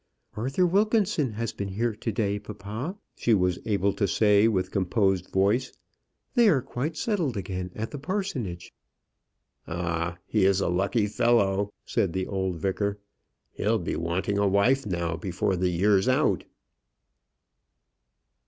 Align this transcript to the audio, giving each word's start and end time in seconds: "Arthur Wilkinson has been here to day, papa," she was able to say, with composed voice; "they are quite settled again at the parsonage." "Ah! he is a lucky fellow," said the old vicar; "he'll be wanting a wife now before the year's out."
"Arthur 0.35 0.65
Wilkinson 0.65 1.33
has 1.33 1.53
been 1.53 1.67
here 1.67 1.93
to 1.93 2.11
day, 2.11 2.39
papa," 2.39 2.97
she 3.15 3.35
was 3.35 3.59
able 3.67 3.93
to 3.93 4.07
say, 4.07 4.47
with 4.47 4.71
composed 4.71 5.29
voice; 5.29 5.71
"they 6.33 6.49
are 6.49 6.59
quite 6.63 6.97
settled 6.97 7.37
again 7.37 7.69
at 7.75 7.91
the 7.91 7.99
parsonage." 7.99 8.73
"Ah! 9.67 10.17
he 10.25 10.43
is 10.43 10.59
a 10.59 10.69
lucky 10.69 11.05
fellow," 11.05 11.71
said 11.85 12.13
the 12.13 12.25
old 12.25 12.55
vicar; 12.55 12.97
"he'll 13.51 13.77
be 13.77 13.95
wanting 13.95 14.39
a 14.39 14.47
wife 14.47 14.87
now 14.87 15.15
before 15.15 15.55
the 15.55 15.69
year's 15.69 16.07
out." 16.07 16.45